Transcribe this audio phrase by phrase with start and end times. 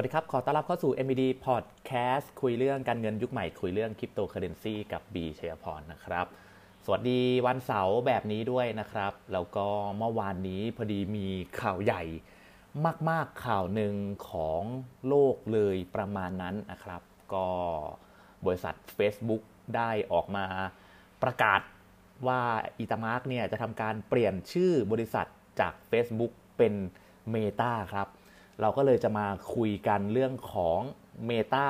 [0.00, 6.26] วัสดีครับ ขอต้อนรับเข้าสู่ MBD Podcast คุยเรื่องการเงินยุคใหม่ คุยเรื่องคริปโตเคอเรนซีกับบีชัยพรนะครับ
[6.84, 9.66] สวัสดีวันเสาร์แบบนี้ด้วยนะครับ แล้วก็
[9.98, 11.26] เมื่อวานนี้พอดีมี
[11.60, 12.02] ข่าวใหญ่
[13.08, 13.94] มาก ๆ ข่าวหนึ่ง
[14.28, 14.62] ของ
[15.08, 17.02] โลกเลยประมาณนั้นนะครับ
[17.34, 17.48] ก็
[18.44, 19.42] บริษัท Facebook
[19.76, 20.46] ได้ออกมา
[21.22, 21.60] ประกาศ
[22.26, 22.42] ว่า
[22.78, 25.26] อีตามาร์กเนี่ยจะทำการเปลี่ยนชื่อบริษัท
[25.60, 26.74] จาก Facebook เป็น
[27.34, 28.08] Meta ครับ
[28.60, 30.80] เราก็เลยจะมาคุยกันเรื่องของ
[31.28, 31.68] Meta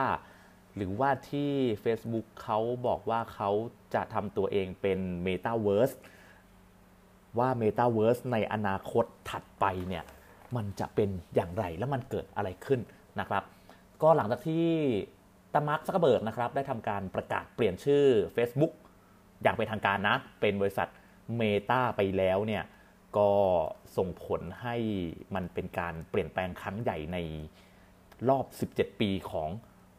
[0.76, 1.52] หรือว่าที่
[1.84, 3.50] Facebook เขาบอกว่าเขา
[3.94, 5.94] จะทำตัวเองเป็น Metaverse
[7.38, 10.04] ว่า Metaverse ในอนาคตถัดไปเนี่ย
[10.56, 12.80] มันจะเป็นอย่างไรและมันเกิดอะไรขึ้น
[13.20, 13.42] นะครับ
[14.02, 14.66] ก็หลังจากที่
[15.54, 18.04] ตามาร์คซักเบิร์กนะครับ ได้ทำการประกาศเปลี่ยนชื่อ
[18.36, 18.72] Facebook
[19.42, 20.88] อย่างเป็นทางการนะ เป็นบริษัท
[21.40, 22.62] Meta ไปแล้วเนี่ย
[23.16, 23.30] ก็
[23.96, 24.76] ส่งผลให้
[25.34, 27.18] มันเป็นการเปลี่ยนแปลงครั้งใหญ่ใน
[28.28, 29.48] รอบ 17 ปีของ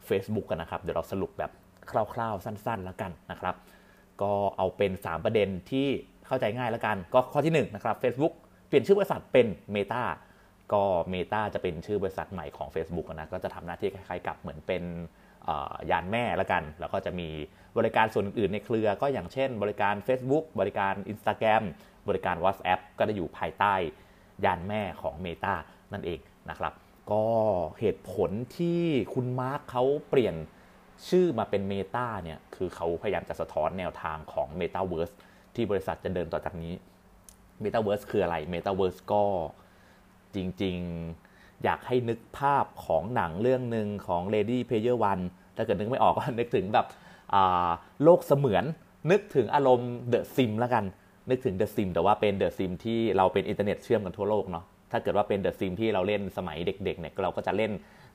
[0.08, 1.50] Facebook กันนะครับ เดี๋ยวเราสรุปแบบ
[1.90, 3.54] คร่าวๆ สั้นๆ แล้วกันนะครับ
[4.22, 5.86] ก็เอาเป็น 3 ประเด็นที่
[6.26, 8.34] เข้าใจง่ายแล้วกัน ก็ข้อที่ 1 นะครับ Facebook
[8.66, 10.04] เปลี่ยนชื่อบริษัทเป็น Meta
[10.72, 14.82] ก็ Meta จะเป็นชื่อบริษัทใหม่ของ Facebook นะ ก็จะทำหน้าที่คล้ายๆกับเหมือนเป็น
[15.90, 17.28] ยานแม่แล้วกัน แล้วก็จะมี
[17.78, 21.62] บริการส่วนอื่นๆในเครือ ก็อย่างเช่น บริการ Facebook บริการ Instagram
[22.08, 23.74] บริการ WhatsApp ก็ได้อยู่ภายใต้
[24.44, 25.54] ยานแม่ของ Meta
[25.92, 26.72] นั่นเองนะครับ
[27.10, 27.24] ก็
[27.80, 28.82] เหตุผลที่
[29.14, 30.34] คุณมาร์คเขาเปลี่ยน
[31.08, 35.14] ชื่อมาเป็น Meta เนี่ย คือเขาพยายามจะสะท้อนแนวทางของ Metaverse
[35.54, 36.72] ที่บริษัทจะเดินต่อจากนี้
[37.62, 39.24] Metaverse คืออะไร Metaverse ก็
[40.34, 40.76] จริง
[41.18, 41.29] ๆ
[41.64, 45.22] อยากให้นึกภาพของหนังเรื่องหนึ่งของ Ready Player One
[45.56, 46.86] ถ้าเกิดนึกไม่ออกก็นึกถึงแบบ
[48.04, 48.64] โลกเสมือน
[49.10, 50.84] นึกถึงอารมณ์ The Sim แล้วกัน
[51.30, 57.72] นึกถึง The Sim แต่ว่าเป็น The Sim ที่เราเป็นอินเทอร์เน็ตเชื่อมกันทั่วโลกเนาะถ้าเกิดว่าเป็น The Sim ที่เราเล่นสมัยเด็กๆเนี่ยเราก็จะเล่น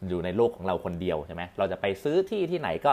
[0.08, 2.92] อยู่ในโลกของเราคนเดียวใช่ไหมเราจะไปซื้อที่ที่ไหนก็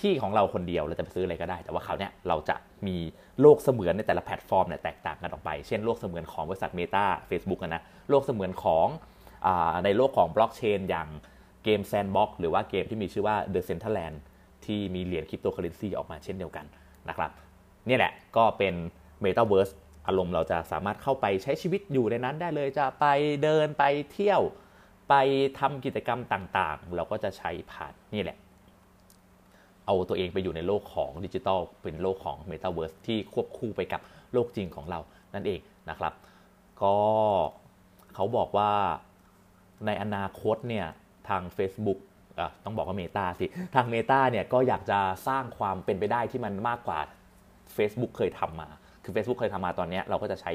[0.00, 2.56] ที่ของเราคนเดียวเราจะไปซื้ออะไรก็ได้ แต่ว่าคราวนี้เราจะ
[2.86, 2.96] มี
[3.40, 8.86] โลกเสมือนในแต่ละแพลตฟอร์มเนี่ยแตกต่างกันออกไป เช่นโลกเสมือนของบริษัท Meta Facebook นะโลกเสมือนของ
[9.84, 11.08] ในโลกของบล็อกเชนอย่าง
[11.64, 14.16] เกม Sandbox หรือว่าเกมที่มีชื่อว่า Decentraland
[14.64, 16.66] ที่มีเหรียญคริปโตเคอเรนซีออกมาเช่นเดียวกัน
[17.08, 17.30] นะครับ
[17.88, 18.74] นี่แหละก็เป็น
[19.24, 19.72] Metaverse
[20.06, 23.06] อารมณ์เราจะสามารถเข้าไปใช้ชีวิตอยู่ในนั้นได้เลยจะไป
[23.42, 24.42] เดินไปเที่ยว
[25.08, 25.14] ไป
[25.58, 28.36] ทำกิจกรรมต่างๆ เราก็จะใช้ผ่านนี่แหละ
[29.86, 34.00] เอาตัวเองไปอยู่ในโลกของดิจิทัลเป็นโลกของ Metaverse ที่ควบคู่ไปกับ
[34.32, 35.00] โลกจริงของเรา
[35.34, 35.60] นั่นเอง
[35.90, 36.12] นะครับ
[36.82, 36.94] ก็
[38.14, 38.72] เขาบอกว่า
[39.86, 40.86] ในอนาคตเนี่ย
[41.28, 41.98] ทาง Facebook
[42.64, 47.00] ต้องบอกว่า Meta สิ ทาง Meta เนี่ยก็อยากจะสร้างความเป็นไปได้ที่มันมากกว่า
[47.76, 48.68] Facebook เคยทำมา
[49.04, 50.52] คือ Facebook เคยทำมาตอนนี้เราก็จะใช้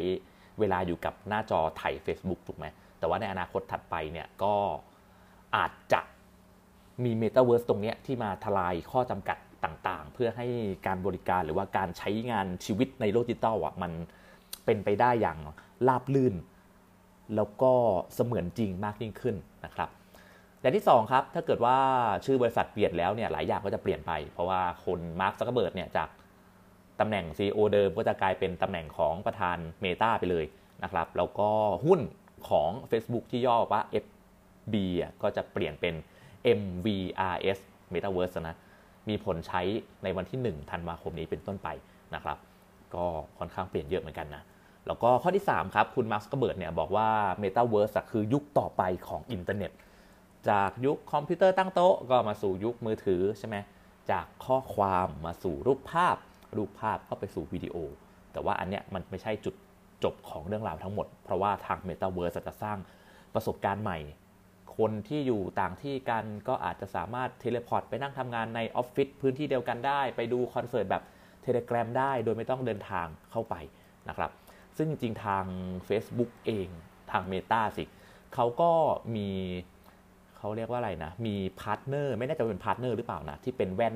[0.60, 2.66] เวลาอยู่กับหน้าจอไถ่ Facebook ถูกไหม
[3.00, 4.56] แต่ว่าในอนาคตถัดไปเนี่ยก็
[5.56, 6.02] อาจจะ
[7.04, 10.48] มี Metaverse ตรงนี้ที่มาทลายข้อจำกัดต่างๆ เพื่อให้
[10.88, 13.92] การบริการหรือว่าการใช้งานชีวิตในโลกดิจิตอลอะมัน
[14.66, 15.40] เป็นไปได้อย่าง
[15.88, 16.34] ราบลื่น
[17.36, 17.72] แล้วก็
[18.14, 19.36] เสมือนจริงมากยิ่งขึ้น
[19.66, 19.90] นะครับ
[20.62, 21.78] อย่างที่2ครับถ้าเกิดว่า
[22.26, 26.10] ชื่อบริษัทเปลี่ยนแล้วเนี่ยหลายอย่างก็จะเปลี่ยนไป เพราะว่าคนมาร์คซักเบิร์ดเนี่ยจาก
[27.00, 30.46] ตำแหน่ง CEO เดิมก็จะกลายเป็นตำแหน่งของประธาน Meta ไปเลย
[30.84, 31.50] นะครับแล้วก็
[31.86, 32.00] หุ้น
[32.50, 34.76] ของ Facebook ที่ย่อว่า FB
[35.22, 35.94] ก็จะเปลี่ยนเป็น
[36.60, 37.60] MVRS
[37.94, 38.58] Metaverse นะ
[39.10, 39.62] มีผลใช้
[40.04, 41.70] ในวันที่1ธันวาคมนี้เป็นต้นไป
[42.16, 42.38] นะครับ
[42.96, 43.06] ก็
[43.40, 44.44] ค่อนข้างเปลี่ยนเยอะเหมือนกันนะ
[44.88, 47.10] แล้วก็ข้อที่ 3 ครับ คุณมาร์คซักเคอร์เบิร์กเนี่ยบอกว่า
[47.42, 49.72] Metaverse คือยุคต่อไปของอินเทอร์เน็ต
[50.50, 53.56] จากยุคคอมพิวเตอร์ตั้งโต๊ะ ก็มาสู่ยุคมือถือใช่ไหม
[54.12, 56.16] จากข้อความมาสู่รูปภาพ
[56.58, 57.76] รูปภาพก็ไปสู่วิดีโอ
[58.32, 59.56] แต่ว่าอันเนี้ยมันไม่ใช่จุด
[60.04, 62.78] จบของเรื่องราวทั้งหมด เพราะว่าทาง Metaverse จะสร้าง
[63.34, 63.98] ประสบการณ์ใหม่
[64.78, 71.04] คนที่อยู่ต่างที่กันก็อาจจะสามารถ teleport ไปนั่งทำงานในออฟฟิศพื้นที่เดียวกันได้ ไปดูคอนเสิร์ตแบบ
[71.44, 73.56] เทเลกราฟได้ โดยไม่ต้องเดินทางเข้าไป
[74.10, 74.32] นะครับ
[74.78, 75.46] ซึ่งจริงๆทาง
[75.88, 76.68] Facebook เอง
[77.12, 77.86] ทาง Meta สิ
[78.34, 78.72] เขาก็
[79.16, 79.30] มี
[80.38, 83.96] เขาเรียกว่าอะไรนะ มี partner ไม่แน่ใจเป็น partner หรือเปล่านะ ที่เป็นแว่น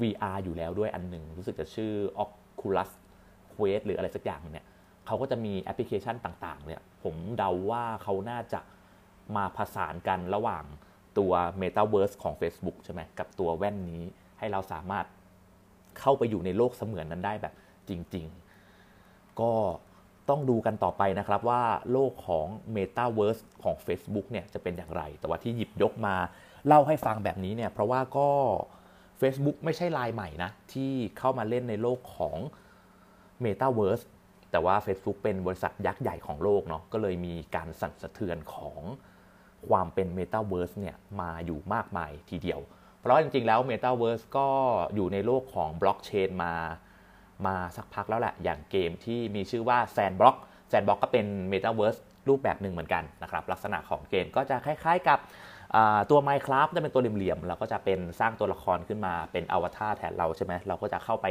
[0.00, 1.92] VR อยู่แล้วด้วยอันหนึ่งรู้สึกจะชื่อ
[2.24, 2.90] Oculus
[3.52, 4.66] Quest หรืออะไรสักอย่างเนี่ย
[5.06, 8.60] เขาก็จะมีแอปพลิเคชันต่างๆ เนี่ย ผมเดาว่าเขาน่าจะ
[9.36, 10.64] มาผสานกันระหว่าง
[11.18, 14.02] ตัว Metaverse ของ Facebook ใช่ไหมกับตัวแว่นนี้
[14.38, 15.06] ให้เราสามารถ
[16.00, 17.54] เข้าไปอยู่ในโลกเสมือนนั้นได้แบบ
[17.88, 18.26] จริง
[18.82, 19.52] ๆ ก็
[20.30, 21.62] ต้องดูกันต่อไปนะครับว่า
[21.92, 22.46] โลกของ
[22.76, 26.14] Metaverse ของ Facebook เนี่ยจะเป็นอย่างไร แต่ว่าที่หยิบยกมา
[26.66, 28.28] เล่าให้ฟังแบบนี้เนี่ยเพราะว่าก็
[29.20, 32.36] Facebook ไม่ใช่ลายใหม่นะ ที่เข้ามาเล่นในโลกของ
[33.44, 34.04] Metaverse
[34.50, 38.80] แต่ว่า Facebook เป็นบริษัทยักษ์ใหญ่ของโลกเนาะก็เลยมีการสั่นสะเทือนของ
[39.68, 42.60] ความเป็น Metaverse เนี่ยมาอยู่มากมายทีเดียว
[42.98, 44.48] เพราะจริงๆแล้ว Metaverse ก็
[44.94, 46.54] อยู่ในโลกของบล็อกเชนมา
[47.46, 50.36] มาสักพักแล้วแหละอย่างเกมที่มีชื่อว่า Sandbox
[50.70, 55.18] Sandbox ก็เป็น Metaverse รูปแบบหนึ่งเหมือนกันนะครับลักษณะของเกมก็จะคล้ายๆกับ
[56.10, 61.26] ตัว Minecraft จะเป็นตัวเหลี่ยมๆแล้วก็จะเป็นสร้างตัวละครขึ้นมาเป็นอวตารแทนเราใช่ไหมเราก็จะเข้าไป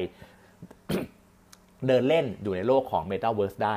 [1.88, 3.75] เดินเล่นอยู่ในโลกของ Metaverse ได้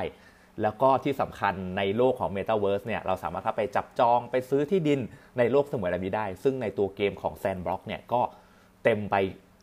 [0.61, 4.99] แล้วก็ที่สำคัญในโลกของ Metaverse เนี่ยเราสามารถเข้าไปจับจองไปซื้อที่ดิน
[5.37, 8.21] ในโลกเสมือนแบบนี้ได้ ซึ่งในตัวเกมของ Sandbox เนี่ยก็
[8.83, 9.15] เต็มไป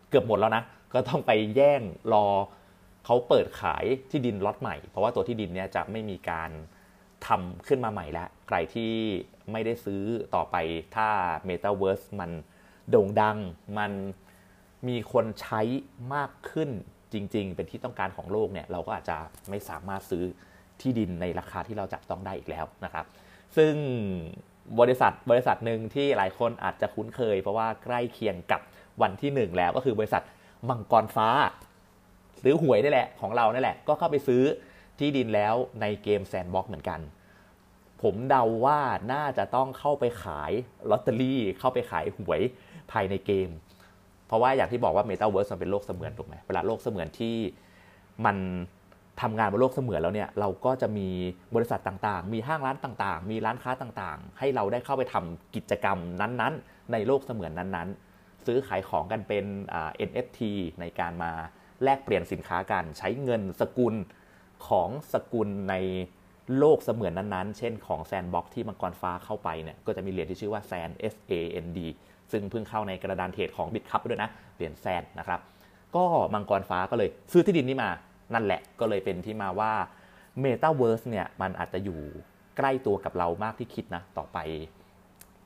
[0.09, 0.63] เกือบหมดแล้วนะ
[0.95, 1.83] ก็ต้องไปแย่ง
[2.13, 2.27] รอ
[3.05, 6.51] เขาเปิดขายที่ดินล็อตใหม่ เพราะว่าตัวที่ดินเนี่ยจะไม่มีการ
[7.27, 8.93] ทำขึ้นมาใหม่แล้ว ใครที่
[9.53, 10.03] ไม่ได้ซื้อ
[10.35, 10.57] ต่อไป
[10.97, 11.09] ถ้า
[11.49, 12.31] Metaverse มัน
[12.91, 13.39] โด่งดัง
[13.79, 13.93] มัน
[14.89, 15.61] มีคนใช้
[16.15, 16.71] มากขึ้น
[17.13, 19.17] จริง ๆ เป็นที่ต้องการของโลกเนี่ย เราก็อาจจะ
[19.51, 20.25] ไม่สามารถซื้อ
[20.81, 23.07] ที่ดินในราคาที่เราจับต้องได้อีกแล้วนะครับ
[23.57, 23.75] ซึ่ง
[24.81, 28.61] บริษัทบริษัทหนึ่งที่หลายคนอาจจะคุ้นเคย เพราะว่าใกล้เคียงกับ
[29.03, 30.23] วันที่ 1 แล้วก็คือบริษัท
[30.69, 31.29] มังกรฟ้า
[32.43, 34.43] ซื้อหวยนี่แหละของเรานี่แหละ ก็เข้าไปซื้อ
[34.99, 37.01] ที่ดินแล้วในเกมแซนบ็อกเหมือนกัน
[38.03, 38.81] ผมเดาว่า
[39.13, 40.53] น่าจะต้องเข้าไปขาย
[40.91, 42.41] ลอตเตอรี่เข้าไปขายหวย
[42.93, 43.49] ภายในเกม
[44.27, 47.37] เพราะว่าอย่างที่บอกว่าเมตาเวิร์สมันเป็นโลกเสมือนถูกไหมเวลาโลกเสมือนที่
[48.27, 48.37] มัน
[49.21, 51.09] ทำงานบนโลกเสมือนแล้วเนี่ยเราก็จะมี
[51.55, 59.45] บริษัทต่างๆ มีห้างร้านต่างๆ มีร้านค้าต่างๆ ให้เราได้เข้าไปทำกิจกรรมนั้นๆ ในโลกเสมือนนั้นๆ ซื้อขายของกันเป็น
[60.09, 60.41] NFT
[60.81, 61.33] ในการมา
[61.85, 63.95] แลกเปลี่ยนสินค้ากัน ใช้เงินสกุล
[64.69, 65.75] ของสกุลใน
[66.59, 71.33] โลกเสมือนนั้นๆ เช่นของ Sandbox ที่มังกรฟ้าเข้าไปเนี่ย ก็จะมีเหรียญที่ชื่อว่า SAND S A
[71.65, 71.79] N D
[72.33, 75.41] ซึ่งเพิ่งเข้าในกระดาน trade ของ Bitkub ด้วยนะ เหรียญ SAND นะครับ
[75.97, 76.05] ก็
[76.35, 77.91] มังกรฟ้าก็เลยซื้อที่ดินนี้มา
[78.35, 79.73] นั่นแหละ ก็เลยเป็นที่มาว่า
[80.43, 82.01] Metaverse เนี่ย มันอาจจะอยู่
[82.57, 84.39] ใกล้ตัวกับเรามากที่คิดนะ ต่อไป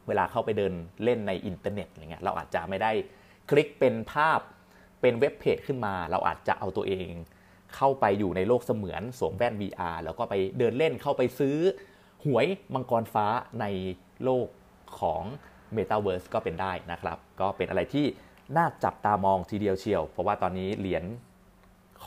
[0.07, 0.73] เวลาเข้าไปเดิน
[1.05, 2.91] เล่นในอินเทอร์เน็ตอะไรเงี้ย เราอาจจะไม่ได้
[3.51, 4.41] คลิกเป็นภาพ
[5.05, 7.11] เป็นเว็บเพจขึ้นมา เราอาจจะเอาตัวเอง
[7.75, 11.56] เข้าไปอยู่ในโลกเสมือนสวมแว่น VR แล้วก็ไปเดินเล่นเข้าไปซื้อ
[12.25, 13.27] หวยมังกรฟ้า
[13.61, 13.67] ใน
[14.25, 14.47] โลก
[15.01, 15.23] ของ
[15.77, 18.06] Metaverse ก็เป็นได้นะครับ ก็เป็นอะไรที่
[18.56, 21.05] น่าจับตามองทีเดียวเชียว เพราะว่าตอนนี้เหรียญ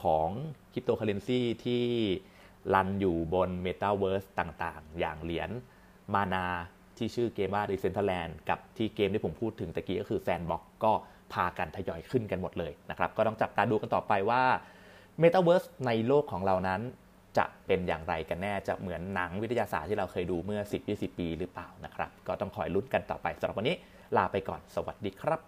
[0.01, 0.29] ของ
[0.73, 1.83] คริปโตเคอเรนซีที่
[2.73, 5.49] รันอยู่บน Metaverse ต่างๆ อย่างเหรียญ
[6.13, 6.45] มานา
[6.97, 10.93] ที่ชื่อเกมว่า Decentraland กับที่เกมที่ผมพูดถึงตะกี้ก็คือ Sandbox ก็
[11.33, 14.43] พากันทยอยขึ้นกันหมดเลยนะครับ ก็ต้องจับตาดูกันต่อไปว่า
[15.21, 16.81] Metaverse ในโลกของเรานั้น
[17.37, 23.75] จะเป็นอย่างไรกันแน่จะเหมือนหนังวิทยาศาสตร์ที่เราเคยดูเมื่อ 10-20 ปีหรือเปล่านะครับ ก็ต้องคอยลุ้นกันต่อไปสำหรับวันนี้
[24.17, 25.39] ลาไปก่อน สวัสดีครับ